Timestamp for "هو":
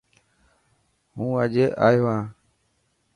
1.17-1.25